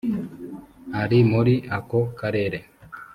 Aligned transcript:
ari 1.01 1.19
muri 1.31 1.53
ako 1.77 1.99
karere 2.19 2.59